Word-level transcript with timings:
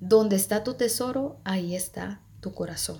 Donde 0.00 0.36
está 0.36 0.62
tu 0.62 0.74
tesoro, 0.74 1.40
ahí 1.42 1.74
está 1.74 2.20
tu 2.40 2.54
corazón. 2.54 2.98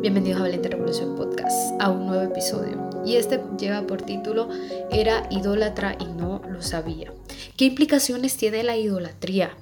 Bienvenidos 0.00 0.38
a 0.38 0.44
Valiente 0.44 0.68
Revolución 0.68 1.16
Podcast, 1.16 1.72
a 1.80 1.90
un 1.90 2.06
nuevo 2.06 2.22
episodio. 2.22 2.88
Y 3.04 3.16
este 3.16 3.40
lleva 3.58 3.84
por 3.88 4.02
título 4.02 4.48
Era 4.92 5.26
idólatra 5.32 5.96
y 5.98 6.04
no 6.04 6.42
lo 6.48 6.62
sabía. 6.62 7.12
¿Qué 7.56 7.64
implicaciones 7.64 8.36
tiene 8.36 8.62
la 8.62 8.76
idolatría? 8.76 9.56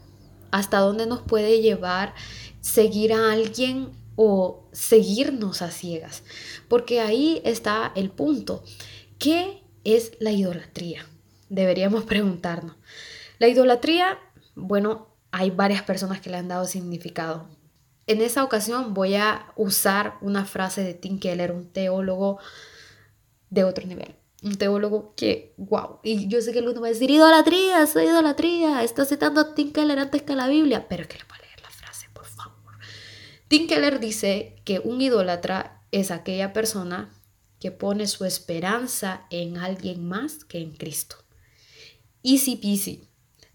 ¿Hasta 0.50 0.80
dónde 0.80 1.06
nos 1.06 1.22
puede 1.22 1.62
llevar 1.62 2.14
seguir 2.60 3.14
a 3.14 3.32
alguien 3.32 3.88
o 4.14 4.68
seguirnos 4.72 5.62
a 5.62 5.70
ciegas? 5.70 6.24
Porque 6.68 7.00
ahí 7.00 7.40
está 7.42 7.90
el 7.94 8.10
punto. 8.10 8.62
¿Qué 9.18 9.62
es 9.84 10.12
la 10.20 10.32
idolatría? 10.32 11.06
Deberíamos 11.48 12.04
preguntarnos. 12.04 12.76
La 13.38 13.48
idolatría, 13.48 14.18
bueno, 14.54 15.07
hay 15.30 15.50
varias 15.50 15.82
personas 15.82 16.20
que 16.20 16.30
le 16.30 16.36
han 16.36 16.48
dado 16.48 16.64
significado. 16.64 17.48
En 18.06 18.22
esa 18.22 18.42
ocasión 18.42 18.94
voy 18.94 19.16
a 19.16 19.52
usar 19.56 20.14
una 20.20 20.44
frase 20.44 20.82
de 20.82 20.94
Tim 20.94 21.18
Keller, 21.18 21.52
un 21.52 21.70
teólogo 21.70 22.38
de 23.50 23.64
otro 23.64 23.86
nivel. 23.86 24.14
Un 24.42 24.56
teólogo 24.56 25.14
que, 25.16 25.52
wow, 25.56 25.98
y 26.02 26.28
yo 26.28 26.40
sé 26.40 26.52
que 26.52 26.60
uno 26.60 26.80
va 26.80 26.86
a 26.86 26.90
decir, 26.90 27.10
idolatría, 27.10 27.86
soy 27.86 28.04
idolatría, 28.04 28.84
está 28.84 29.04
citando 29.04 29.40
a 29.40 29.54
Tim 29.54 29.72
Keller 29.72 29.98
antes 29.98 30.22
que 30.22 30.36
la 30.36 30.46
Biblia, 30.46 30.86
pero 30.88 31.02
es 31.02 31.08
que 31.08 31.18
le 31.18 31.24
voy 31.24 31.38
a 31.38 31.42
leer 31.42 31.60
la 31.60 31.70
frase, 31.70 32.06
por 32.14 32.24
favor. 32.24 32.74
Tim 33.48 33.66
Keller 33.66 33.98
dice 33.98 34.62
que 34.64 34.78
un 34.78 35.00
idólatra 35.00 35.82
es 35.90 36.10
aquella 36.10 36.52
persona 36.52 37.12
que 37.58 37.72
pone 37.72 38.06
su 38.06 38.24
esperanza 38.24 39.26
en 39.30 39.58
alguien 39.58 40.06
más 40.06 40.44
que 40.44 40.58
en 40.58 40.72
Cristo. 40.72 41.16
Easy 42.22 42.56
peasy. 42.56 43.07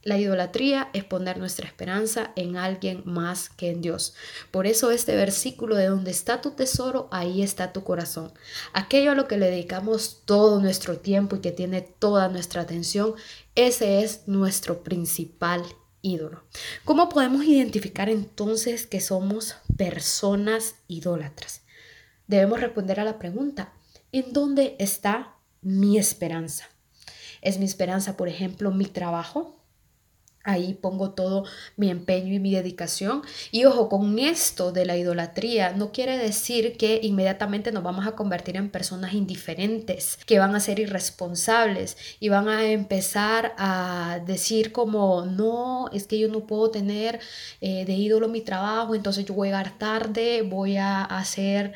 La 0.03 0.17
idolatría 0.17 0.89
es 0.91 1.05
poner 1.05 1.37
nuestra 1.37 1.65
esperanza 1.65 2.33
en 2.35 2.57
alguien 2.57 3.03
más 3.05 3.49
que 3.49 3.69
en 3.69 3.81
Dios. 3.81 4.13
Por 4.51 4.67
eso 4.67 4.91
este 4.91 5.15
versículo 5.15 5.77
de 5.77 5.87
donde 5.87 6.11
está 6.11 6.41
tu 6.41 6.51
tesoro, 6.51 7.07
ahí 7.09 7.41
está 7.41 7.71
tu 7.71 7.85
corazón. 7.85 8.33
Aquello 8.73 9.11
a 9.11 9.15
lo 9.15 9.29
que 9.29 9.37
le 9.37 9.49
dedicamos 9.49 10.23
todo 10.25 10.59
nuestro 10.59 10.97
tiempo 10.97 11.37
y 11.37 11.39
que 11.39 11.53
tiene 11.53 11.81
toda 11.81 12.27
nuestra 12.27 12.63
atención, 12.63 13.13
ese 13.55 14.03
es 14.03 14.27
nuestro 14.27 14.83
principal 14.83 15.63
ídolo. 16.01 16.43
¿Cómo 16.83 17.07
podemos 17.07 17.45
identificar 17.45 18.09
entonces 18.09 18.85
que 18.85 18.99
somos 18.99 19.55
personas 19.77 20.75
idólatras? 20.89 21.61
Debemos 22.27 22.59
responder 22.59 22.99
a 22.99 23.05
la 23.05 23.19
pregunta, 23.19 23.73
¿en 24.11 24.33
dónde 24.33 24.75
está 24.79 25.37
mi 25.61 25.97
esperanza? 25.97 26.67
¿Es 27.41 27.57
mi 27.57 27.63
esperanza, 27.65 28.17
por 28.17 28.27
ejemplo, 28.27 28.71
mi 28.71 28.85
trabajo? 28.85 29.62
Ahí 30.45 30.73
pongo 30.73 31.11
todo 31.11 31.45
mi 31.77 31.89
empeño 31.89 32.33
y 32.33 32.39
mi 32.39 32.53
dedicación. 32.53 33.21
Y 33.51 33.63
ojo, 33.63 33.87
con 33.87 34.19
esto 34.19 34.73
de 34.73 34.85
la 34.85 34.97
idolatría 34.97 35.71
no 35.71 35.93
quiere 35.93 36.17
decir 36.17 36.75
que 36.75 36.99
inmediatamente 37.01 37.71
nos 37.71 37.81
vamos 37.81 38.05
a 38.05 38.11
convertir 38.11 38.57
en 38.57 38.69
personas 38.69 39.13
indiferentes, 39.13 40.19
que 40.25 40.39
van 40.39 40.53
a 40.53 40.59
ser 40.59 40.79
irresponsables 40.79 41.95
y 42.19 42.27
van 42.27 42.49
a 42.49 42.65
empezar 42.65 43.53
a 43.57 44.19
decir 44.25 44.73
como, 44.73 45.25
no, 45.25 45.89
es 45.93 46.07
que 46.07 46.19
yo 46.19 46.27
no 46.27 46.45
puedo 46.45 46.69
tener 46.71 47.21
eh, 47.61 47.85
de 47.85 47.93
ídolo 47.93 48.27
mi 48.27 48.41
trabajo, 48.41 48.95
entonces 48.95 49.25
yo 49.25 49.33
voy 49.33 49.47
a 49.47 49.51
llegar 49.51 49.77
tarde, 49.77 50.41
voy 50.41 50.75
a 50.75 51.03
hacer 51.03 51.73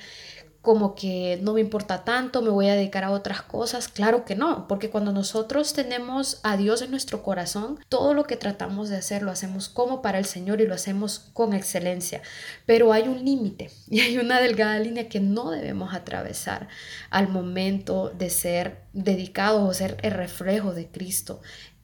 como 0.67 0.95
que 0.95 1.39
no 1.41 1.53
me 1.53 1.61
importa 1.61 2.03
tanto, 2.03 2.41
me 2.41 2.49
voy 2.49 2.67
a 2.67 2.75
dedicar 2.75 3.05
a 3.05 3.11
otras 3.11 3.41
cosas. 3.41 3.87
Claro 3.87 4.25
que 4.25 4.35
no, 4.35 4.67
porque 4.67 4.89
cuando 4.89 5.13
nosotros 5.13 5.71
tenemos 5.71 6.41
a 6.43 6.57
Dios 6.57 6.81
en 6.81 6.91
nuestro 6.91 7.23
corazón, 7.23 7.79
todo 7.87 8.13
lo 8.13 8.25
que 8.25 8.35
tratamos 8.35 8.89
de 8.89 8.97
hacer 8.97 9.21
lo 9.21 9.31
hacemos 9.31 9.69
como 9.69 10.01
para 10.01 10.19
el 10.19 10.25
Señor 10.25 10.59
y 10.59 10.67
lo 10.67 10.75
hacemos 10.75 11.29
con 11.31 11.53
excelencia. 11.53 12.21
Pero 12.65 12.91
hay 12.91 13.03
un 13.03 13.23
límite 13.23 13.71
y 13.87 14.01
hay 14.01 14.17
una 14.17 14.41
delgada 14.41 14.77
línea 14.77 15.07
que 15.07 15.21
no 15.21 15.51
debemos 15.51 15.93
atravesar 15.93 16.67
al 17.11 17.29
momento 17.29 18.09
de 18.09 18.29
ser 18.29 18.81
dedicados 18.91 19.69
o 19.69 19.73
ser 19.73 19.95
el 20.01 20.11
reflejo 20.11 20.73
de 20.73 20.87
Cristo 20.87 21.39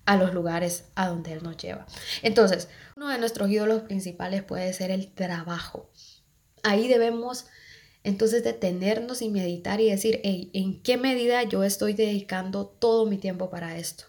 a 0.06 0.18
los 0.18 0.34
lugares 0.34 0.90
a 0.96 1.08
donde 1.08 1.32
Él 1.32 1.42
nos 1.42 1.56
lleva. 1.56 1.86
Entonces, 2.22 2.68
uno 2.98 3.08
de 3.08 3.18
nuestros 3.18 3.50
ídolos 3.50 3.84
principales 3.84 4.44
puede 4.44 4.74
ser 4.74 4.92
el 4.92 5.08
trabajo. 5.08 5.90
Ahí 6.64 6.90
debemos 6.90 7.46
entonces 8.04 8.44
detenernos 8.44 9.22
y 9.22 9.30
meditar 9.30 9.80
y 9.82 9.90
decir, 9.90 10.20
¿en 10.24 10.82
qué 10.82 10.98
medida 10.98 11.44
yo 11.44 11.64
estoy 11.64 11.94
dedicando 11.94 12.66
todo 12.66 13.06
mi 13.06 13.18
tiempo 13.18 13.50
para 13.50 13.78
esto? 13.78 14.06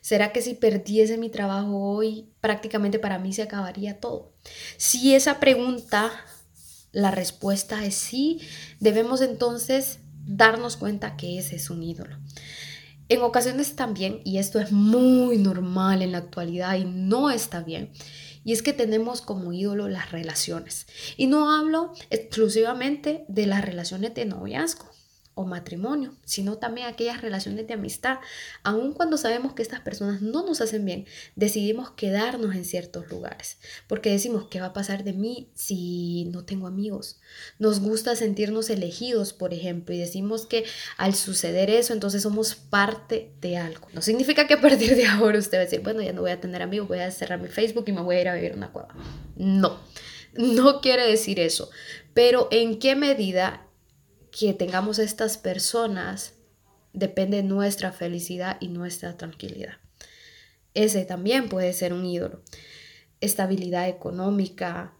¿Será 0.00 0.32
que 0.32 0.42
si 0.42 0.54
perdiese 0.54 1.16
mi 1.16 1.30
trabajo 1.30 1.78
hoy, 1.78 2.28
prácticamente 2.40 2.98
para 2.98 3.18
mí 3.18 3.32
se 3.32 3.42
acabaría 3.42 4.00
todo? 4.00 4.34
Si 4.76 5.14
esa 5.14 5.40
pregunta, 5.40 6.10
la 6.92 7.10
respuesta 7.10 7.84
es 7.84 7.94
sí, 7.94 8.40
debemos 8.80 9.22
entonces 9.22 9.98
darnos 10.26 10.76
cuenta 10.76 11.16
que 11.16 11.38
ese 11.38 11.56
es 11.56 11.70
un 11.70 11.82
ídolo. 11.82 12.18
En 13.08 13.20
ocasiones 13.22 13.76
también, 13.76 14.20
y 14.24 14.38
esto 14.38 14.58
es 14.60 14.72
muy 14.72 15.36
normal 15.38 16.02
en 16.02 16.12
la 16.12 16.18
actualidad 16.18 16.76
y 16.76 16.84
no 16.84 17.30
está 17.30 17.62
bien, 17.62 17.90
y 18.44 18.52
es 18.52 18.62
que 18.62 18.72
tenemos 18.72 19.20
como 19.20 19.52
ídolo 19.52 19.88
las 19.88 20.10
relaciones. 20.10 20.86
Y 21.16 21.26
no 21.26 21.52
hablo 21.52 21.92
exclusivamente 22.10 23.24
de 23.28 23.46
las 23.46 23.64
relaciones 23.64 24.14
de 24.14 24.24
noviazgo 24.24 24.86
o 25.34 25.44
matrimonio, 25.44 26.14
sino 26.24 26.58
también 26.58 26.86
aquellas 26.86 27.20
relaciones 27.20 27.66
de 27.66 27.74
amistad. 27.74 28.18
Aun 28.62 28.92
cuando 28.92 29.16
sabemos 29.16 29.54
que 29.54 29.62
estas 29.62 29.80
personas 29.80 30.22
no 30.22 30.46
nos 30.46 30.60
hacen 30.60 30.84
bien, 30.84 31.06
decidimos 31.34 31.90
quedarnos 31.90 32.54
en 32.54 32.64
ciertos 32.64 33.08
lugares, 33.10 33.58
porque 33.88 34.10
decimos, 34.10 34.46
¿qué 34.50 34.60
va 34.60 34.66
a 34.66 34.72
pasar 34.72 35.04
de 35.04 35.12
mí 35.12 35.48
si 35.54 36.26
no 36.26 36.44
tengo 36.44 36.66
amigos? 36.66 37.20
Nos 37.58 37.80
gusta 37.80 38.14
sentirnos 38.16 38.70
elegidos, 38.70 39.32
por 39.32 39.52
ejemplo, 39.52 39.94
y 39.94 39.98
decimos 39.98 40.46
que 40.46 40.64
al 40.96 41.14
suceder 41.14 41.70
eso, 41.70 41.92
entonces 41.92 42.22
somos 42.22 42.54
parte 42.54 43.32
de 43.40 43.56
algo. 43.56 43.88
No 43.92 44.02
significa 44.02 44.46
que 44.46 44.54
a 44.54 44.60
partir 44.60 44.94
de 44.94 45.06
ahora 45.06 45.38
usted 45.38 45.58
va 45.58 45.62
a 45.62 45.64
decir, 45.64 45.80
bueno, 45.80 46.02
ya 46.02 46.12
no 46.12 46.22
voy 46.22 46.30
a 46.30 46.40
tener 46.40 46.62
amigos, 46.62 46.88
voy 46.88 47.00
a 47.00 47.10
cerrar 47.10 47.40
mi 47.40 47.48
Facebook 47.48 47.84
y 47.88 47.92
me 47.92 48.02
voy 48.02 48.16
a 48.16 48.20
ir 48.20 48.28
a 48.28 48.34
vivir 48.34 48.52
en 48.52 48.58
una 48.58 48.72
cueva. 48.72 48.94
No, 49.36 49.80
no 50.34 50.80
quiere 50.80 51.06
decir 51.06 51.40
eso. 51.40 51.70
Pero 52.12 52.48
en 52.52 52.78
qué 52.78 52.94
medida 52.94 53.63
que 54.36 54.52
tengamos 54.52 54.98
estas 54.98 55.38
personas 55.38 56.34
depende 56.92 57.44
nuestra 57.44 57.92
felicidad 57.92 58.56
y 58.60 58.68
nuestra 58.68 59.16
tranquilidad. 59.16 59.74
Ese 60.74 61.04
también 61.04 61.48
puede 61.48 61.72
ser 61.72 61.92
un 61.92 62.04
ídolo. 62.04 62.42
Estabilidad 63.20 63.88
económica, 63.88 64.94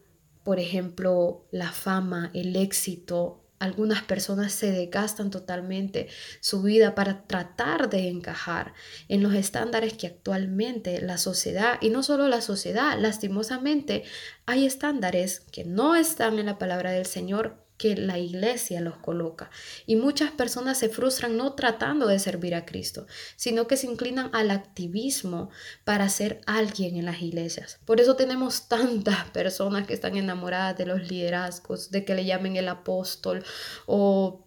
por 0.45 0.61
ejemplo, 0.61 1.49
la 1.51 1.73
fama, 1.73 2.31
el 2.33 2.55
éxito. 2.55 3.45
Algunas 3.59 4.03
personas 4.03 4.53
se 4.53 4.71
desgastan 4.71 5.31
totalmente 5.31 6.09
su 6.41 6.63
vida 6.63 6.95
para 6.95 7.27
tratar 7.27 7.91
de 7.91 8.09
encajar 8.09 8.73
en 9.09 9.23
los 9.23 9.35
estándares 9.35 9.95
que 9.95 10.07
actualmente 10.07 11.01
la 11.01 11.19
sociedad, 11.19 11.79
y 11.81 11.91
no 11.91 12.05
solo 12.05 12.29
la 12.29 12.41
sociedad, 12.41 12.97
lastimosamente, 13.01 14.05
hay 14.47 14.65
estándares 14.65 15.41
que 15.41 15.65
no 15.65 15.97
están 15.97 16.39
en 16.39 16.47
la 16.47 16.59
palabra 16.59 16.93
del 16.93 17.07
Señor, 17.07 17.64
que 17.77 17.97
la 17.97 18.19
iglesia 18.19 18.81
los 18.81 18.97
coloca. 18.99 19.51
Y 19.87 19.97
muchas 19.97 20.31
personas 20.31 20.79
se 20.79 20.89
frustran 20.89 21.37
no 21.37 21.55
tratando 21.55 22.07
de 22.07 22.19
servir 22.19 22.55
a 22.55 22.65
Cristo, 22.65 23.07
sino 23.37 23.67
que 23.67 23.77
se 23.77 23.87
inclinan 23.87 24.31
al 24.33 24.51
activismo 24.51 25.51
para 25.85 26.09
ser 26.09 26.41
alguien 26.47 26.97
en 26.97 27.07
las 27.07 27.21
iglesias. 27.21 27.81
Por 27.85 28.01
eso 28.01 28.17
tenemos 28.17 28.69
tantas 28.69 29.31
personas 29.31 29.87
que 29.87 29.95
están 29.95 30.17
enamoradas 30.17 30.79
de 30.79 30.87
los 30.87 31.09
liderazgos, 31.09 31.91
de 31.91 32.05
que 32.05 32.15
le 32.15 32.25
llamen 32.25 32.57
el 32.57 32.69
apóstol 32.69 33.45
o 33.87 34.47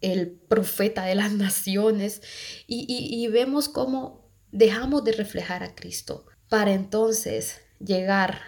el 0.00 0.30
profeta 0.30 1.04
de 1.04 1.14
las 1.14 1.32
naciones. 1.46 2.22
Y, 2.66 3.26
vemos 3.28 3.68
cómo 3.68 4.26
dejamos 4.50 5.04
de 5.04 5.12
reflejar 5.12 5.62
a 5.62 5.74
Cristo 5.74 6.24
para 6.48 6.72
entonces 6.72 7.60
llegar 7.78 8.40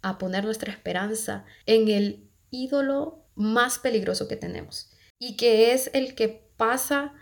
a 0.00 0.16
poner 0.16 0.44
nuestra 0.44 0.72
esperanza 0.72 1.44
en 1.66 1.88
el 1.88 2.31
ídolo 2.52 3.26
más 3.34 3.80
peligroso 3.80 4.28
que 4.28 4.36
tenemos 4.36 4.92
y 5.18 5.36
que 5.36 5.72
es 5.72 5.90
el 5.94 6.14
que 6.14 6.52
pasa 6.56 7.14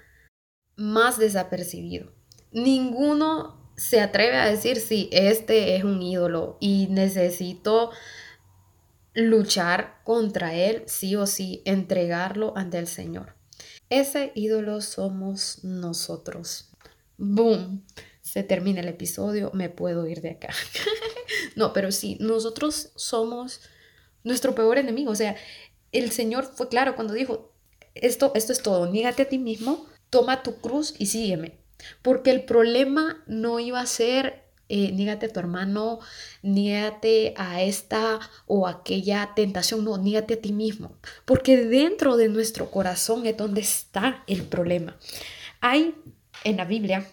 más 0.77 1.19
desapercibido. 1.19 2.13
Ninguno 2.53 3.73
se 3.77 4.01
atreve 4.01 4.37
a 4.37 4.51
decir, 4.51 4.79
sí, 4.79 5.09
este 5.13 5.77
es 5.77 5.85
un 5.85 6.03
ídolo 6.03 6.59
y 6.61 6.89
necesito 6.91 7.91
luchar 9.15 10.03
contra 10.05 10.55
él, 10.55 10.83
sí 10.87 11.17
o 11.17 11.27
sí, 11.27 11.63
entregarlo 11.65 12.57
ante 12.57 12.79
el 12.79 12.87
Señor. 12.87 13.35
Ese 13.89 14.33
ídolo 14.35 14.81
somos 14.81 15.65
nosotros. 15.65 16.71
Boom. 17.17 17.85
Se 18.21 18.43
termina 18.43 18.81
el 18.81 18.89
episodio, 18.89 19.51
me 19.55 19.69
puedo 19.69 20.07
ir 20.07 20.21
de 20.21 20.31
acá. 20.31 20.51
no, 21.57 21.73
pero 21.73 21.91
sí, 21.91 22.17
nosotros 22.21 22.93
somos 22.97 23.61
nuestro 24.25 24.55
peor 24.55 24.79
enemigo. 24.79 25.11
O 25.11 25.17
sea, 25.17 25.37
el 25.93 26.11
Señor 26.11 26.45
fue 26.45 26.69
claro 26.69 26.95
cuando 26.95 27.15
dijo, 27.15 27.53
esto, 27.95 28.33
esto 28.35 28.53
es 28.53 28.63
todo, 28.63 28.91
niégate 28.91 29.23
a 29.23 29.29
ti 29.29 29.39
mismo, 29.39 29.87
toma 30.11 30.43
tu 30.43 30.57
cruz 30.57 30.95
y 30.99 31.07
sígueme. 31.07 31.59
Porque 32.03 32.31
el 32.31 32.45
problema 32.45 33.23
no 33.27 33.59
iba 33.59 33.81
a 33.81 33.87
ser 33.87 34.51
eh, 34.73 34.93
niégate 34.93 35.27
a 35.27 35.33
tu 35.33 35.41
hermano, 35.41 35.99
niégate 36.43 37.35
a 37.37 37.61
esta 37.61 38.21
o 38.47 38.69
aquella 38.69 39.33
tentación, 39.35 39.85
no, 39.85 39.99
niégate 39.99 40.35
a 40.35 40.41
ti 40.41 40.53
mismo, 40.53 40.93
porque 41.25 41.57
dentro 41.57 42.17
de 42.17 42.29
nuestro 42.29 42.71
corazón 42.71 43.27
es 43.27 43.37
donde 43.37 43.63
está 43.63 44.23
el 44.29 44.45
problema. 44.45 44.97
Hay 45.61 45.97
en 46.45 46.57
la 46.57 46.67
Biblia, 46.67 47.05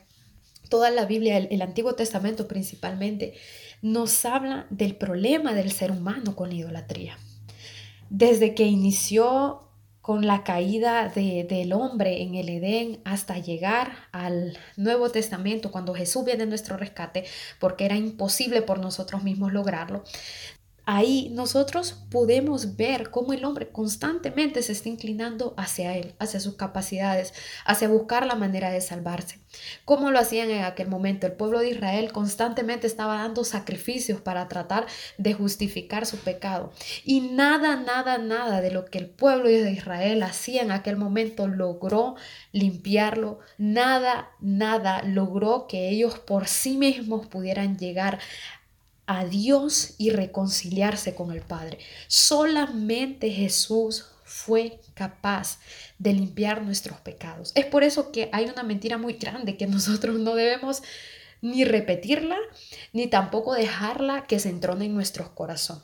toda 0.69 0.91
la 0.91 1.05
Biblia, 1.05 1.35
el, 1.35 1.47
el 1.49 1.63
Antiguo 1.63 1.95
Testamento 1.95 2.47
principalmente, 2.47 3.33
nos 3.81 4.25
habla 4.25 4.65
del 4.69 4.95
problema 4.95 5.53
del 5.53 5.71
ser 5.71 5.91
humano 5.91 6.35
con 6.35 6.49
la 6.49 6.55
idolatría. 6.55 7.17
Desde 8.09 8.55
que 8.55 8.63
inició 8.63 9.63
con 10.01 10.25
la 10.25 10.45
caída 10.45 11.09
del 11.09 11.73
hombre 11.73 12.21
en 12.21 12.35
el 12.35 12.47
Edén 12.47 13.01
hasta 13.03 13.39
llegar 13.39 13.91
al 14.13 14.57
Nuevo 14.77 15.09
Testamento, 15.09 15.69
cuando 15.69 15.93
Jesús 15.93 16.23
viene 16.23 16.43
a 16.43 16.45
nuestro 16.45 16.77
rescate, 16.77 17.25
porque 17.59 17.83
era 17.83 17.97
imposible 17.97 18.61
por 18.61 18.79
nosotros 18.79 19.23
mismos 19.23 19.51
lograrlo, 19.51 20.05
ahí 20.87 21.29
nosotros 21.33 22.05
podemos 22.09 22.77
ver 22.77 23.11
cómo 23.11 23.33
el 23.33 23.43
hombre 23.43 23.67
constantemente 23.67 24.63
se 24.63 24.71
está 24.71 24.87
inclinando 24.87 25.53
hacia 25.57 25.97
él, 25.97 26.15
hacia 26.17 26.39
sus 26.39 26.55
capacidades, 26.55 27.33
hacia 27.65 27.89
buscar 27.89 28.25
la 28.25 28.35
manera 28.35 28.71
de 28.71 28.79
salvarse. 28.79 29.39
¿Cómo 29.83 30.11
lo 30.11 30.19
hacían 30.19 30.49
en 30.49 30.63
aquel 30.63 30.87
momento? 30.87 31.27
El 31.27 31.33
pueblo 31.33 31.59
de 31.59 31.71
Israel 31.71 32.13
constantemente 32.13 32.87
estaba 32.87 33.17
dando 33.17 33.43
sacrificios 33.43 34.21
para 34.21 34.47
tratar 34.47 34.87
de 35.17 35.33
justificar 35.33 36.05
su 36.05 36.19
pecado. 36.19 36.71
Y 37.03 37.19
nada, 37.19 37.75
nada, 37.75 38.17
nada 38.17 38.61
de 38.61 38.71
lo 38.71 38.85
que 38.85 38.99
el 38.99 39.09
pueblo 39.09 39.49
de 39.49 39.71
Israel 39.71 40.23
hacía 40.23 40.61
en 40.61 40.71
aquel 40.71 40.95
momento 40.95 41.49
logró 41.49 42.15
limpiarlo. 42.53 43.39
Nada, 43.57 44.29
nada 44.39 45.03
logró 45.03 45.67
que 45.67 45.89
ellos 45.89 46.17
por 46.17 46.47
sí 46.47 46.77
mismos 46.77 47.27
pudieran 47.27 47.77
llegar 47.77 48.19
a 49.07 49.25
Dios 49.25 49.95
y 49.97 50.11
reconciliarse 50.11 51.15
con 51.15 51.31
el 51.31 51.41
Padre. 51.41 51.79
Solamente 52.07 53.31
Jesús 53.31 54.05
fue 54.23 54.81
capaz 54.93 55.59
de 55.97 56.13
limpiar 56.13 56.61
nuestros 56.61 56.99
pecados. 56.99 57.53
Es 57.55 57.65
por 57.65 57.83
eso 57.83 58.11
que 58.11 58.29
hay 58.33 58.45
una 58.45 58.63
mentira 58.63 58.97
muy 58.97 59.13
grande 59.13 59.57
que 59.57 59.65
nosotros 59.67 60.19
no 60.19 60.35
debemos 60.35 60.83
ni 61.41 61.63
repetirla, 61.63 62.37
ni 62.93 63.07
tampoco 63.07 63.53
dejarla 63.53 64.27
que 64.27 64.39
se 64.39 64.49
entrone 64.49 64.85
en 64.85 64.93
nuestro 64.93 65.33
corazón. 65.33 65.81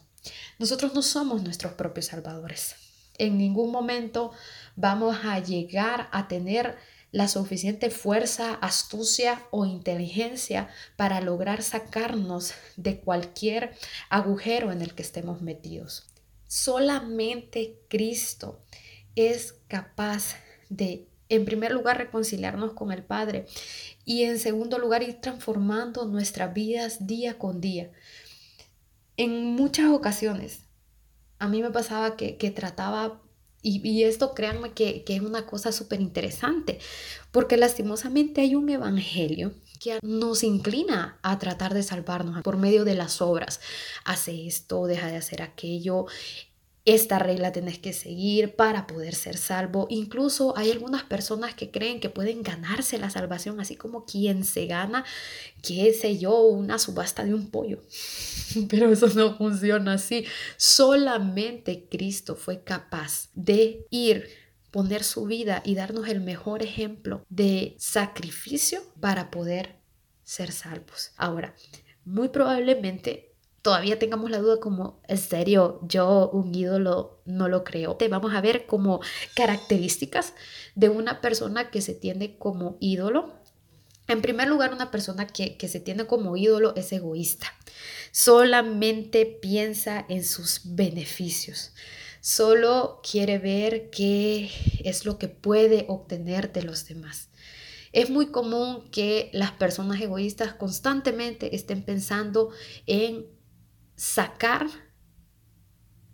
Nosotros 0.59 0.93
no 0.93 1.01
somos 1.01 1.43
nuestros 1.43 1.73
propios 1.73 2.07
salvadores. 2.07 2.75
En 3.17 3.37
ningún 3.37 3.71
momento 3.71 4.31
vamos 4.75 5.17
a 5.23 5.39
llegar 5.39 6.09
a 6.11 6.27
tener 6.27 6.77
la 7.13 7.27
suficiente 7.27 7.91
fuerza, 7.91 8.55
astucia 8.55 9.43
o 9.51 9.67
inteligencia 9.67 10.67
para 10.97 11.21
lograr 11.21 11.61
sacarnos 11.61 12.55
de 12.75 12.99
cualquier 12.99 13.75
agujero 14.09 14.71
en 14.71 14.81
el 14.81 14.95
que 14.95 15.03
estemos 15.03 15.41
metidos. 15.41 16.11
Solamente 16.47 17.79
Cristo 17.87 18.63
es 19.15 19.53
capaz 19.67 20.37
de, 20.69 21.07
en 21.29 21.45
primer 21.45 21.71
lugar, 21.71 21.99
reconciliarnos 21.99 22.73
con 22.73 22.91
el 22.91 23.03
Padre 23.03 23.45
y 24.05 24.23
en 24.23 24.39
segundo 24.39 24.79
lugar, 24.79 25.03
ir 25.03 25.21
transformando 25.21 26.05
nuestras 26.05 26.51
vidas 26.51 27.05
día 27.05 27.37
con 27.37 27.61
día. 27.61 27.91
En 29.17 29.53
muchas 29.53 29.91
ocasiones, 29.91 30.61
a 31.37 31.47
mí 31.47 31.61
me 31.61 31.69
pasaba 31.69 32.17
que, 32.17 32.37
que 32.37 32.49
trataba 32.49 33.22
y, 33.63 34.03
esto 34.03 34.33
créanme 34.33 34.73
que, 34.73 35.03
que 35.03 35.15
es 35.15 35.21
una 35.21 35.45
cosa 35.45 35.71
súper 35.71 36.01
interesante, 36.01 36.79
porque 37.31 37.57
lastimosamente 37.57 38.41
hay 38.41 38.55
un 38.55 38.69
evangelio 38.69 39.53
que 39.79 39.99
nos 40.01 40.43
inclina 40.43 41.17
a 41.23 41.39
tratar 41.39 41.73
de 41.73 41.83
salvarnos 41.83 42.41
por 42.43 42.57
medio 42.57 42.85
de 42.85 42.95
las 42.95 43.21
obras. 43.21 43.61
Hace 44.05 44.47
esto, 44.47 44.85
deja 44.85 45.07
de 45.07 45.17
hacer 45.17 45.41
aquello, 45.41 46.05
esta 46.85 47.17
regla 47.17 47.53
tienes 47.53 47.79
que 47.79 47.93
seguir 47.93 48.55
para 48.55 48.87
poder 48.87 49.15
ser 49.15 49.37
salvo. 49.37 49.87
Incluso 49.89 50.57
hay 50.57 50.71
algunas 50.71 51.03
personas 51.03 51.55
que 51.55 51.71
creen 51.71 52.01
que 52.01 52.09
pueden 52.09 52.43
ganarse 52.43 52.97
la 52.97 53.09
salvación, 53.09 53.61
así 53.61 53.75
como 53.75 54.05
quien 54.05 54.43
se 54.43 54.65
gana, 54.65 55.05
qué 55.61 55.93
sé 55.93 56.17
yo, 56.17 56.41
una 56.41 56.79
subasta 56.79 57.23
de 57.23 57.33
un 57.33 57.49
pollo. 57.49 57.81
Pero 58.69 58.91
eso 58.91 59.07
no 59.15 59.37
funciona 59.37 59.93
así. 59.93 60.25
Solamente 60.57 61.87
Cristo 61.89 62.35
fue 62.35 62.63
capaz 62.63 63.29
de 63.33 63.85
ir 63.89 64.27
poner 64.71 65.03
su 65.03 65.25
vida 65.25 65.61
y 65.63 65.75
darnos 65.75 66.07
el 66.07 66.19
mejor 66.19 66.63
ejemplo 66.63 67.23
de 67.29 67.75
sacrificio 67.77 68.81
para 68.99 69.29
poder 69.29 69.77
ser 70.23 70.51
salvos. 70.51 71.11
Ahora, 71.15 71.55
muy 72.05 72.29
probablemente 72.29 73.32
todavía 73.63 73.97
tengamos 73.97 74.29
la 74.29 74.39
duda 74.39 74.59
como, 74.59 75.01
en 75.07 75.17
serio, 75.17 75.79
yo 75.83 76.29
un 76.31 76.53
ídolo 76.53 77.21
no 77.25 77.47
lo 77.47 77.63
creo. 77.63 77.97
Vamos 78.09 78.35
a 78.35 78.41
ver 78.41 78.67
como 78.67 78.99
características 79.35 80.33
de 80.75 80.89
una 80.89 81.21
persona 81.21 81.71
que 81.71 81.81
se 81.81 81.93
tiene 81.93 82.37
como 82.37 82.77
ídolo. 82.81 83.33
En 84.09 84.21
primer 84.21 84.49
lugar, 84.49 84.73
una 84.73 84.91
persona 84.91 85.27
que, 85.27 85.55
que 85.55 85.69
se 85.69 85.79
tiene 85.79 86.05
como 86.05 86.35
ídolo 86.35 86.75
es 86.75 86.91
egoísta. 86.91 87.47
Solamente 88.11 89.25
piensa 89.25 90.05
en 90.09 90.25
sus 90.25 90.59
beneficios. 90.65 91.71
Solo 92.19 92.99
quiere 93.09 93.39
ver 93.39 93.89
qué 93.91 94.51
es 94.83 95.05
lo 95.05 95.17
que 95.17 95.29
puede 95.29 95.85
obtener 95.87 96.51
de 96.51 96.63
los 96.63 96.85
demás. 96.85 97.29
Es 97.93 98.09
muy 98.09 98.27
común 98.27 98.89
que 98.91 99.29
las 99.31 99.51
personas 99.51 100.01
egoístas 100.01 100.53
constantemente 100.53 101.55
estén 101.55 101.83
pensando 101.83 102.49
en 102.87 103.27
sacar 103.95 104.67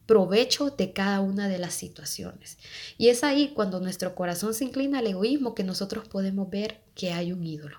provecho 0.09 0.71
de 0.71 0.91
cada 0.91 1.21
una 1.21 1.47
de 1.47 1.59
las 1.59 1.75
situaciones. 1.75 2.57
Y 2.97 3.09
es 3.09 3.23
ahí 3.23 3.53
cuando 3.53 3.79
nuestro 3.79 4.15
corazón 4.15 4.55
se 4.55 4.65
inclina 4.65 4.99
al 4.99 5.07
egoísmo 5.07 5.53
que 5.53 5.63
nosotros 5.63 6.07
podemos 6.07 6.49
ver 6.49 6.81
que 6.95 7.11
hay 7.11 7.31
un 7.31 7.45
ídolo. 7.45 7.77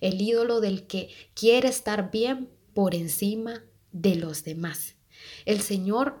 El 0.00 0.20
ídolo 0.20 0.60
del 0.60 0.88
que 0.88 1.14
quiere 1.34 1.68
estar 1.68 2.10
bien 2.10 2.50
por 2.74 2.96
encima 2.96 3.62
de 3.92 4.16
los 4.16 4.42
demás. 4.42 4.96
El 5.44 5.60
Señor 5.60 6.18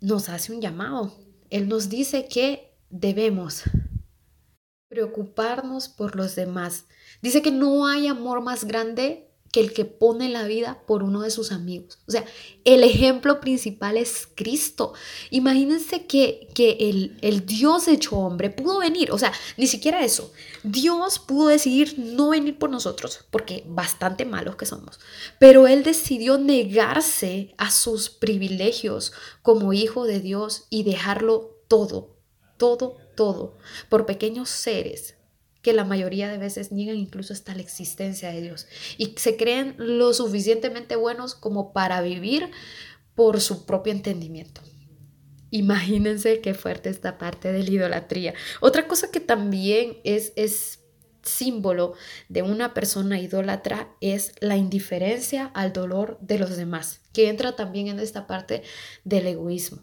nos 0.00 0.30
hace 0.30 0.54
un 0.54 0.62
llamado. 0.62 1.14
Él 1.50 1.68
nos 1.68 1.90
dice 1.90 2.26
que 2.26 2.74
debemos 2.88 3.64
preocuparnos 4.88 5.88
por 5.88 6.16
los 6.16 6.34
demás. 6.34 6.86
Dice 7.20 7.42
que 7.42 7.50
no 7.50 7.86
hay 7.86 8.06
amor 8.06 8.40
más 8.40 8.64
grande 8.64 9.27
que 9.58 9.64
el 9.64 9.72
que 9.72 9.84
pone 9.84 10.28
la 10.28 10.44
vida 10.44 10.82
por 10.86 11.02
uno 11.02 11.22
de 11.22 11.30
sus 11.30 11.50
amigos. 11.50 11.98
O 12.06 12.12
sea, 12.12 12.24
el 12.64 12.84
ejemplo 12.84 13.40
principal 13.40 13.96
es 13.96 14.28
Cristo. 14.34 14.92
Imagínense 15.30 16.06
que, 16.06 16.48
que 16.54 16.76
el, 16.78 17.18
el, 17.22 17.44
Dios 17.44 17.88
hecho 17.88 18.16
hombre 18.16 18.50
pudo 18.50 18.78
venir, 18.78 19.10
o 19.10 19.18
sea, 19.18 19.32
ni 19.56 19.66
siquiera 19.66 20.04
eso. 20.04 20.32
Dios 20.62 21.18
pudo 21.18 21.48
decidir 21.48 21.98
no 21.98 22.30
venir 22.30 22.56
por 22.56 22.70
nosotros, 22.70 23.24
porque 23.30 23.64
bastante 23.66 24.24
malos 24.24 24.56
que 24.56 24.66
somos. 24.66 25.00
Pero 25.40 25.66
Él 25.66 25.82
decidió 25.82 26.38
negarse 26.38 27.54
a 27.58 27.70
sus 27.70 28.10
privilegios 28.10 29.12
como 29.42 29.72
hijo 29.72 30.04
de 30.04 30.20
Dios 30.20 30.66
y 30.70 30.84
dejarlo 30.84 31.62
todo, 31.66 32.16
todo, 32.58 32.96
todo, 33.16 33.58
por 33.88 34.06
pequeños 34.06 34.50
seres 34.50 35.17
que 35.62 35.72
la 35.72 35.84
mayoría 35.84 36.28
de 36.28 36.38
veces 36.38 36.72
niegan 36.72 36.96
incluso 36.96 37.32
hasta 37.32 37.54
la 37.54 37.62
existencia 37.62 38.30
de 38.30 38.40
Dios 38.40 38.66
y 38.96 39.14
se 39.16 39.36
creen 39.36 39.74
lo 39.78 40.12
suficientemente 40.14 40.96
buenos 40.96 41.34
como 41.34 41.72
para 41.72 42.00
vivir 42.00 42.50
por 43.14 43.40
su 43.40 43.66
propio 43.66 43.92
entendimiento. 43.92 44.60
Imagínense 45.50 46.40
qué 46.40 46.54
fuerte 46.54 46.90
esta 46.90 47.18
parte 47.18 47.52
de 47.52 47.64
la 47.64 47.70
idolatría. 47.70 48.34
Otra 48.60 48.86
cosa 48.86 49.10
que 49.10 49.20
también 49.20 49.98
es, 50.04 50.32
es 50.36 50.80
símbolo 51.22 51.94
de 52.28 52.42
una 52.42 52.74
persona 52.74 53.20
idólatra 53.20 53.94
es 54.00 54.32
la 54.40 54.56
indiferencia 54.56 55.46
al 55.54 55.72
dolor 55.72 56.18
de 56.20 56.38
los 56.38 56.56
demás, 56.56 57.00
que 57.12 57.28
entra 57.28 57.56
también 57.56 57.88
en 57.88 57.98
esta 57.98 58.26
parte 58.26 58.62
del 59.04 59.26
egoísmo. 59.26 59.82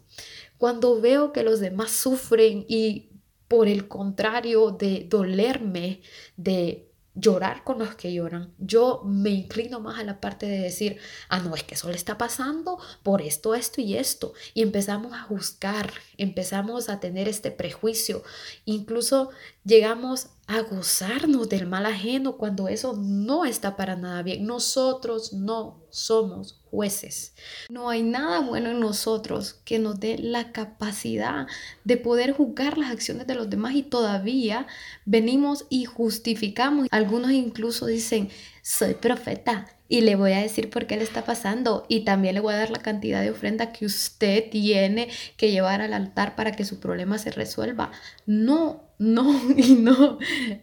Cuando 0.58 1.00
veo 1.00 1.32
que 1.32 1.42
los 1.42 1.60
demás 1.60 1.90
sufren 1.90 2.64
y 2.68 3.10
por 3.48 3.68
el 3.68 3.88
contrario 3.88 4.70
de 4.70 5.06
dolerme, 5.08 6.00
de 6.36 6.86
llorar 7.16 7.64
con 7.64 7.78
los 7.78 7.94
que 7.94 8.12
lloran, 8.12 8.52
yo 8.58 9.02
me 9.04 9.30
inclino 9.30 9.80
más 9.80 9.98
a 9.98 10.04
la 10.04 10.20
parte 10.20 10.46
de 10.46 10.58
decir, 10.58 10.98
ah, 11.28 11.40
no, 11.40 11.54
es 11.54 11.62
que 11.62 11.74
eso 11.74 11.88
le 11.88 11.96
está 11.96 12.18
pasando 12.18 12.78
por 13.02 13.22
esto, 13.22 13.54
esto 13.54 13.80
y 13.80 13.96
esto. 13.96 14.34
Y 14.52 14.62
empezamos 14.62 15.14
a 15.14 15.22
juzgar, 15.22 15.92
empezamos 16.18 16.90
a 16.90 17.00
tener 17.00 17.26
este 17.26 17.50
prejuicio, 17.50 18.22
incluso 18.66 19.30
llegamos 19.64 20.28
a 20.48 20.60
gozarnos 20.62 21.48
del 21.48 21.66
mal 21.66 21.86
ajeno 21.86 22.36
cuando 22.36 22.68
eso 22.68 22.94
no 22.96 23.44
está 23.44 23.76
para 23.76 23.96
nada 23.96 24.22
bien. 24.22 24.46
Nosotros 24.46 25.32
no 25.32 25.82
somos 25.90 26.60
jueces. 26.70 27.34
No 27.68 27.88
hay 27.88 28.02
nada 28.02 28.40
bueno 28.40 28.70
en 28.70 28.80
nosotros 28.80 29.54
que 29.64 29.78
nos 29.78 29.98
dé 29.98 30.18
la 30.18 30.52
capacidad 30.52 31.46
de 31.84 31.96
poder 31.96 32.32
juzgar 32.32 32.78
las 32.78 32.90
acciones 32.90 33.26
de 33.26 33.34
los 33.34 33.50
demás 33.50 33.74
y 33.74 33.82
todavía 33.82 34.66
venimos 35.04 35.66
y 35.68 35.84
justificamos. 35.84 36.86
Algunos 36.90 37.32
incluso 37.32 37.86
dicen, 37.86 38.28
soy 38.62 38.94
profeta 38.94 39.75
y 39.88 40.00
le 40.00 40.16
voy 40.16 40.32
a 40.32 40.40
decir 40.40 40.70
por 40.70 40.86
qué 40.86 40.96
le 40.96 41.04
está 41.04 41.24
pasando 41.24 41.86
y 41.88 42.04
también 42.04 42.34
le 42.34 42.40
voy 42.40 42.54
a 42.54 42.58
dar 42.58 42.70
la 42.70 42.80
cantidad 42.80 43.22
de 43.22 43.30
ofrenda 43.30 43.72
que 43.72 43.86
usted 43.86 44.50
tiene 44.50 45.08
que 45.36 45.50
llevar 45.50 45.80
al 45.80 45.92
altar 45.92 46.34
para 46.34 46.52
que 46.52 46.64
su 46.64 46.80
problema 46.80 47.18
se 47.18 47.30
resuelva. 47.30 47.92
No, 48.26 48.84
no 48.98 49.40
y 49.56 49.74
no, 49.74 50.18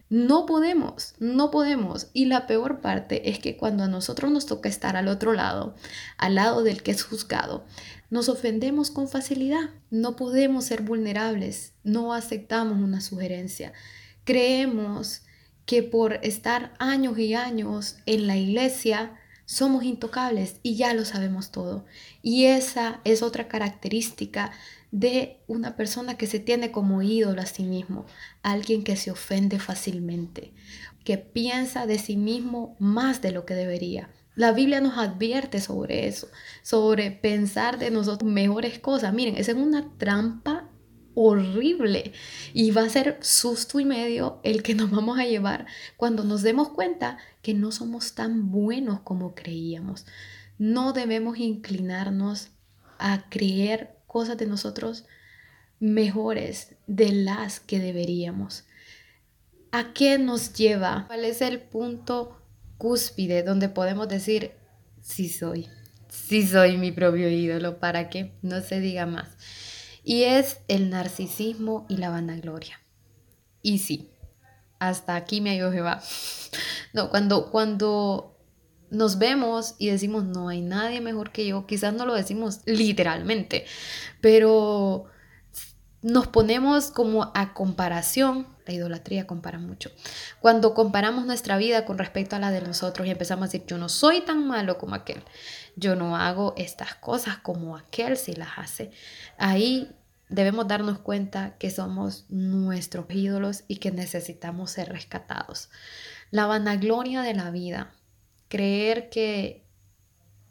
no 0.10 0.46
podemos, 0.46 1.13
no 1.20 1.51
podemos. 1.51 2.08
Y 2.13 2.25
la 2.25 2.48
peor 2.48 2.82
parte 2.82 3.30
es 3.30 3.39
que 3.39 3.58
cuando 3.58 3.84
a 3.84 3.88
nosotros 3.88 4.32
nos 4.32 4.46
toca 4.46 4.70
estar 4.70 4.96
al 4.98 5.08
otro 5.08 5.34
lado, 5.34 5.75
al 6.18 6.36
lado 6.36 6.63
del 6.63 6.84
que 6.84 6.92
es 6.92 7.03
juzgado, 7.03 7.65
nos 8.10 8.30
ofendemos 8.30 8.92
con 8.92 9.08
facilidad. 9.08 9.70
No 9.89 10.15
podemos 10.15 10.65
ser 10.65 10.82
vulnerables, 10.82 11.74
no 11.84 12.13
aceptamos 12.13 12.80
una 12.80 13.01
sugerencia. 13.01 13.74
Creemos 14.24 15.24
que 15.65 15.84
por 15.84 16.20
estar 16.24 16.74
años 16.79 17.17
y 17.17 17.34
años 17.34 17.98
en 18.05 18.27
la 18.27 18.38
iglesia 18.38 19.20
somos 19.46 19.84
intocables 19.84 20.60
y 20.63 20.75
ya 20.75 20.93
lo 20.93 21.05
sabemos 21.05 21.51
todo. 21.51 21.86
Y 22.22 22.46
esa 22.46 23.01
es 23.03 23.22
otra 23.22 23.48
característica 23.48 24.51
de 24.91 25.39
una 25.48 25.75
persona 25.75 26.17
que 26.17 26.27
se 26.27 26.39
tiene 26.39 26.72
como 26.72 27.01
ídolo 27.01 27.41
a 27.41 27.46
sí 27.46 27.63
mismo, 27.63 28.05
alguien 28.43 28.84
que 28.84 28.96
se 28.96 29.12
ofende 29.12 29.60
fácilmente, 29.60 30.53
que 31.03 31.17
piensa 31.17 31.88
de 31.88 31.98
sí 31.98 32.15
mismo 32.15 32.75
más 32.79 33.22
de 33.22 33.32
lo 33.32 33.46
que 33.46 33.55
debería. 33.55 34.10
La 34.36 34.51
Biblia 34.51 34.82
nos 34.82 34.98
advierte 34.98 35.62
sobre 35.62 36.08
eso, 36.08 36.27
sobre 36.63 37.12
pensar 37.12 37.77
de 37.77 37.91
nosotros 37.91 38.32
mejores 38.32 38.79
cosas. 38.79 39.13
Miren, 39.13 39.38
esa 39.38 39.51
es 39.51 39.58
una 39.58 39.89
trampa 39.98 40.70
horrible 41.15 42.13
y 42.53 42.72
va 42.72 42.84
a 42.84 42.89
ser 42.89 43.17
susto 43.22 43.79
y 43.79 43.86
medio 43.86 44.39
el 44.43 44.63
que 44.63 44.75
nos 44.75 44.91
vamos 44.91 45.20
a 45.20 45.25
llevar 45.25 45.65
cuando 45.98 46.24
nos 46.24 46.41
demos 46.41 46.70
cuenta 46.70 47.17
que 47.41 47.53
no 47.53 47.72
somos 47.72 48.13
tan 48.13 48.51
buenos 48.51 49.01
como 49.01 49.36
creíamos. 49.36 50.05
No 50.58 50.93
debemos 50.93 51.38
inclinarnos 51.38 52.50
a 53.00 53.29
creer 53.29 53.96
cosas 54.08 54.38
de 54.38 54.46
nosotros 54.46 55.05
mejores 55.79 56.75
de 56.88 57.12
las 57.12 57.60
que 57.60 57.79
deberíamos. 57.79 58.65
¿A 59.72 59.91
qué 59.93 60.17
nos 60.20 60.53
lleva? 60.53 61.05
¿Cuál 61.08 61.25
es 61.25 61.41
el 61.41 61.60
punto 61.60 62.39
cúspide 62.77 63.43
donde 63.43 63.70
podemos 63.70 64.08
decir, 64.08 64.51
sí 65.01 65.27
soy, 65.29 65.67
sí 66.10 66.46
soy 66.46 66.77
mi 66.77 66.91
propio 66.91 67.27
ídolo, 67.27 67.79
para 67.79 68.10
que 68.10 68.34
no 68.41 68.62
se 68.62 68.79
diga 68.79 69.05
más? 69.05 69.29
Y 70.04 70.24
es 70.24 70.60
el 70.68 70.90
narcisismo 70.90 71.86
y 71.90 71.98
la 71.98 72.10
vanagloria. 72.10 72.80
Y 73.62 73.80
sí, 73.80 74.12
hasta 74.80 75.16
aquí 75.16 75.42
me 75.42 75.52
ayudó 75.52 75.72
Jehová. 75.72 76.02
No, 76.94 77.10
cuando, 77.10 77.50
cuando 77.50 78.38
nos 78.92 79.18
vemos 79.18 79.74
y 79.80 79.88
decimos, 79.88 80.24
no 80.26 80.50
hay 80.50 80.62
nadie 80.62 81.02
mejor 81.02 81.32
que 81.32 81.48
yo, 81.48 81.66
quizás 81.66 81.92
no 81.94 82.06
lo 82.06 82.14
decimos 82.14 82.62
literalmente, 82.66 83.66
pero 84.22 85.06
nos 86.04 86.28
ponemos 86.28 86.92
como 86.92 87.32
a 87.34 87.56
comparación, 87.56 88.46
la 88.65 88.74
idolatría 88.74 89.27
compara 89.27 89.60
mucho, 89.60 89.91
cuando 90.39 90.74
comparamos 90.74 91.25
nuestra 91.25 91.58
vida 91.58 91.86
con 91.86 91.98
respecto 91.98 92.36
a 92.36 92.39
la 92.39 92.51
de 92.51 92.62
nosotros 92.62 93.08
y 93.08 93.12
empezamos 93.12 93.43
a 93.43 93.48
decir, 93.48 93.65
yo 93.67 93.77
no 93.77 93.89
soy 93.89 94.22
tan 94.22 94.48
malo 94.48 94.77
como 94.77 94.96
aquel, 94.96 95.24
yo 95.75 95.96
no 95.96 96.15
hago 96.15 96.53
estas 96.58 96.96
cosas 96.96 97.38
como 97.38 97.77
aquel 97.77 98.17
si 98.17 98.34
las 98.34 98.58
hace, 98.58 98.91
ahí 99.38 99.91
debemos 100.29 100.67
darnos 100.67 101.00
cuenta 101.00 101.58
que 101.58 101.70
somos 101.70 102.25
nuestros 102.29 103.05
ídolos 103.10 103.63
y 103.67 103.77
que 103.77 103.91
necesitamos 103.91 104.72
ser 104.72 104.89
rescatados. 104.89 105.70
La 106.32 106.48
vanagloria 106.48 107.22
de 107.22 107.36
la 107.36 107.51
vida, 107.51 107.93
creer 108.48 109.10
que 109.10 109.63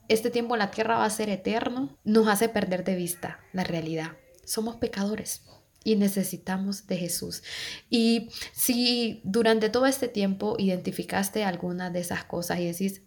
este 0.08 0.30
tiempo 0.30 0.54
en 0.54 0.60
la 0.60 0.70
tierra 0.70 0.98
va 0.98 1.04
a 1.04 1.10
ser 1.10 1.28
eterno, 1.30 1.98
nos 2.04 2.28
hace 2.28 2.48
perder 2.48 2.84
de 2.84 2.94
vista 2.94 3.40
la 3.52 3.64
realidad. 3.64 4.12
Somos 4.44 4.76
pecadores 4.76 5.42
y 5.84 5.96
necesitamos 5.96 6.86
de 6.86 6.96
Jesús. 6.96 7.42
Y 7.90 8.30
si 8.52 9.20
durante 9.24 9.68
todo 9.68 9.86
este 9.86 10.08
tiempo 10.08 10.56
identificaste 10.58 11.44
alguna 11.44 11.90
de 11.90 12.00
esas 12.00 12.24
cosas 12.24 12.60
y 12.60 12.66
decís, 12.66 13.02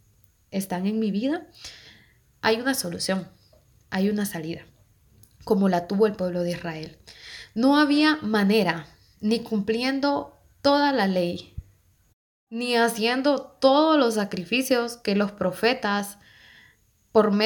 están 0.51 0.86
en 0.86 1.00
mi 1.00 1.12
vida, 1.12 1.48
hay 2.41 2.58
una 2.58 2.74
solución, 2.74 3.27
hay 3.89 4.10
una 4.10 4.25
salida, 4.25 4.65
como 5.44 5.70
la 5.70 5.88
tuvo 5.88 6.08
el 6.08 6.13
pueblo 6.13 6.44
de 6.44 6.51
Israel. 6.51 6.98
No 7.53 7.79
había 7.79 8.17
manera, 8.17 8.88
ni 9.22 9.39
cumpliendo 9.39 10.39
toda 10.62 10.91
la 10.91 11.08
ley, 11.08 11.55
ni 12.50 12.75
haciendo 12.75 13.41
todos 13.41 13.98
los 13.98 14.15
sacrificios 14.15 14.98
que 14.98 15.15
los 15.15 15.32
profetas 15.32 16.17
por 17.12 17.32
medio 17.32 17.44